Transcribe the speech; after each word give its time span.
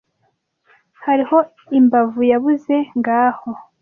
hariho 1.05 1.37
imbavu 1.79 2.21
yabuze 2.31 2.75
ngaho 2.99 3.47